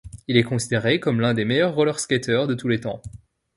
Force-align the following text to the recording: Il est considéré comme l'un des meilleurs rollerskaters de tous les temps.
Il 0.27 0.35
est 0.35 0.41
considéré 0.41 0.99
comme 0.99 1.19
l'un 1.21 1.35
des 1.35 1.45
meilleurs 1.45 1.75
rollerskaters 1.75 2.47
de 2.47 2.55
tous 2.55 2.67
les 2.67 2.79
temps. 2.81 3.03